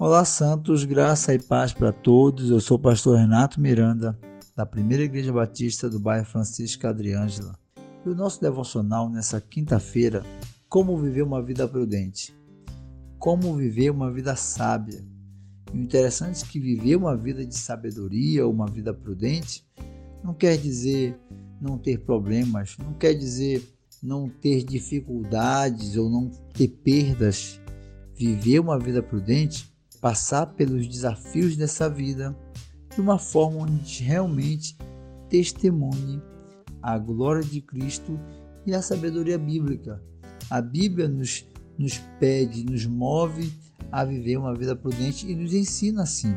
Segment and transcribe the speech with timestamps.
[0.00, 2.50] Olá, Santos, graça e paz para todos.
[2.50, 4.16] Eu sou o pastor Renato Miranda,
[4.54, 7.58] da Primeira Igreja Batista do bairro Francisco Adriângela.
[8.06, 10.22] E o nosso devocional nessa quinta-feira,
[10.68, 12.32] como viver uma vida prudente.
[13.18, 15.04] Como viver uma vida sábia.
[15.74, 19.66] E o interessante é que viver uma vida de sabedoria, uma vida prudente,
[20.22, 21.18] não quer dizer
[21.60, 23.68] não ter problemas, não quer dizer
[24.00, 27.60] não ter dificuldades ou não ter perdas.
[28.14, 32.36] Viver uma vida prudente passar pelos desafios dessa vida
[32.94, 34.76] de uma forma onde a gente realmente
[35.28, 36.20] testemunhe
[36.82, 38.18] a glória de Cristo
[38.64, 40.02] e a sabedoria bíblica.
[40.50, 41.46] A Bíblia nos,
[41.78, 43.52] nos pede, nos move
[43.90, 46.36] a viver uma vida prudente e nos ensina assim.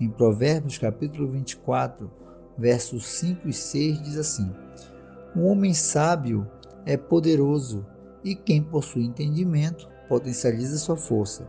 [0.00, 2.10] Em Provérbios capítulo 24,
[2.58, 4.50] versos 5 e 6 diz assim:
[5.36, 6.50] Um homem sábio
[6.84, 7.86] é poderoso
[8.24, 11.46] e quem possui entendimento potencializa sua força.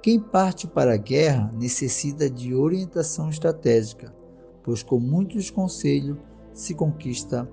[0.00, 4.14] Quem parte para a guerra necessita de orientação estratégica,
[4.62, 6.16] pois com muitos conselhos
[6.52, 7.50] se conquista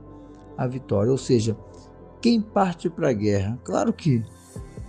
[0.56, 1.12] a vitória.
[1.12, 1.58] Ou seja,
[2.22, 4.24] quem parte para a guerra, claro que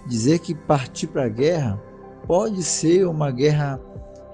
[0.06, 1.82] dizer que partir para a guerra
[2.26, 3.80] pode ser uma guerra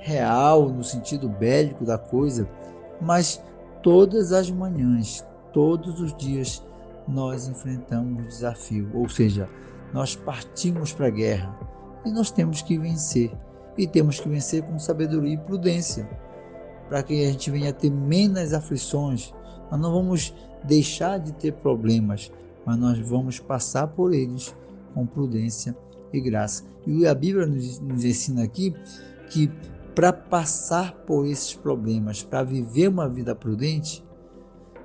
[0.02, 2.48] real no sentido bélico da coisa,
[3.00, 3.42] mas
[3.82, 6.62] todas as manhãs, todos os dias
[7.06, 9.48] nós enfrentamos desafio, ou seja,
[9.92, 11.56] nós partimos para a guerra
[12.04, 13.32] e nós temos que vencer.
[13.78, 16.06] E temos que vencer com sabedoria e prudência,
[16.88, 19.32] para que a gente venha a ter menos aflições.
[19.70, 22.30] Nós não vamos deixar de ter problemas,
[22.66, 24.54] mas nós vamos passar por eles
[24.92, 25.74] com prudência
[26.12, 26.64] e graça.
[26.86, 28.74] E a Bíblia nos, nos ensina aqui
[29.30, 29.50] que
[29.94, 34.04] para passar por esses problemas, para viver uma vida prudente,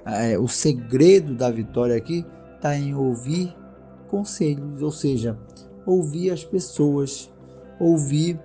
[0.06, 3.56] é, o segredo da vitória aqui está em ouvir
[4.10, 5.38] conselhos, ou seja,
[5.86, 7.32] ouvir as pessoas,
[7.80, 8.40] ouvir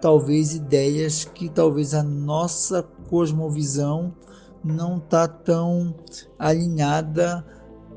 [0.00, 4.14] talvez ideias que talvez a nossa cosmovisão
[4.62, 5.94] não está tão
[6.38, 7.44] alinhada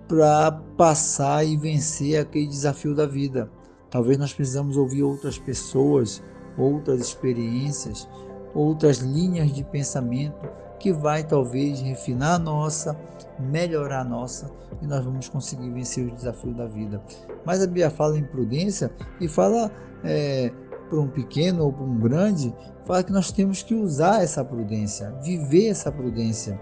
[0.07, 3.51] para passar e vencer aquele desafio da vida.
[3.89, 6.21] Talvez nós precisamos ouvir outras pessoas,
[6.57, 8.07] outras experiências,
[8.53, 10.47] outras linhas de pensamento
[10.79, 12.97] que vai talvez refinar a nossa,
[13.39, 14.51] melhorar a nossa
[14.81, 17.01] e nós vamos conseguir vencer os desafios da vida.
[17.45, 19.71] Mas a Bíblia fala em prudência e fala
[20.03, 20.51] é,
[20.89, 22.53] para um pequeno ou para um grande,
[22.85, 26.59] fala que nós temos que usar essa prudência, viver essa prudência.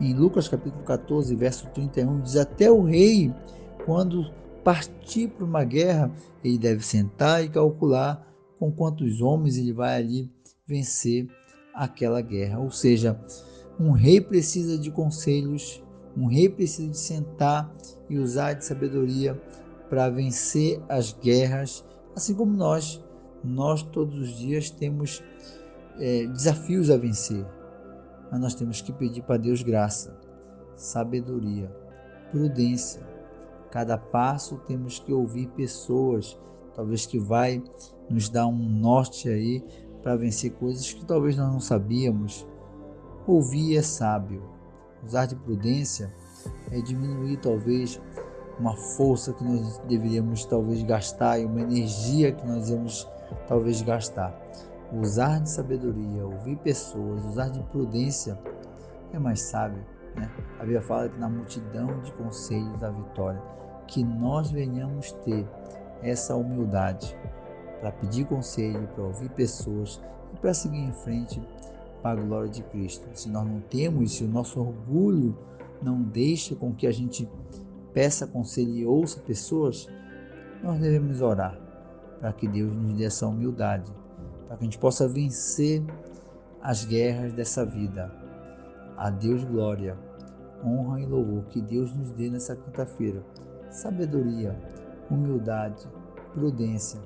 [0.00, 3.34] Em Lucas capítulo 14, verso 31, diz: Até o rei,
[3.86, 4.30] quando
[4.62, 6.10] partir para uma guerra,
[6.44, 8.26] ele deve sentar e calcular
[8.58, 10.30] com quantos homens ele vai ali
[10.66, 11.28] vencer
[11.74, 12.58] aquela guerra.
[12.58, 13.18] Ou seja,
[13.78, 15.82] um rei precisa de conselhos,
[16.16, 17.70] um rei precisa de sentar
[18.08, 19.40] e usar de sabedoria
[19.88, 21.84] para vencer as guerras,
[22.14, 23.02] assim como nós.
[23.44, 25.22] Nós todos os dias temos
[25.98, 27.46] é, desafios a vencer,
[28.30, 30.18] mas nós temos que pedir para Deus graça,
[30.74, 31.70] sabedoria,
[32.30, 33.06] prudência.
[33.70, 36.38] Cada passo temos que ouvir pessoas,
[36.76, 37.62] talvez que vai
[38.08, 39.64] nos dar um norte aí
[40.02, 42.46] para vencer coisas que talvez nós não sabíamos.
[43.26, 44.42] Ouvir é sábio.
[45.04, 46.12] Usar de prudência
[46.70, 48.00] é diminuir talvez
[48.58, 53.08] uma força que nós deveríamos talvez gastar e uma energia que nós íamos
[53.48, 54.38] talvez gastar.
[54.92, 58.38] Usar de sabedoria, ouvir pessoas, usar de prudência
[59.12, 59.84] é mais sábio.
[60.14, 60.30] Né?
[60.58, 63.42] A Bíblia fala que na multidão de conselhos da vitória,
[63.86, 65.46] que nós venhamos ter
[66.02, 67.16] essa humildade
[67.80, 70.02] para pedir conselho, para ouvir pessoas
[70.34, 71.40] e para seguir em frente
[72.02, 73.08] para a glória de Cristo.
[73.12, 75.36] Se nós não temos, se o nosso orgulho
[75.82, 77.28] não deixa com que a gente
[77.92, 79.88] peça conselho e ouça pessoas,
[80.62, 81.58] nós devemos orar
[82.20, 83.92] para que Deus nos dê essa humildade,
[84.46, 85.82] para que a gente possa vencer
[86.62, 88.12] as guerras dessa vida.
[88.96, 89.96] A Deus glória,
[90.64, 93.22] honra e louvor que Deus nos dê nessa quinta-feira.
[93.70, 94.58] Sabedoria,
[95.10, 95.88] humildade,
[96.32, 97.00] prudência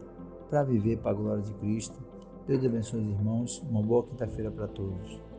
[0.48, 1.98] para viver para a glória de Cristo.
[2.46, 3.62] Deus abençoe os irmãos.
[3.70, 5.29] Uma boa quinta-feira para todos.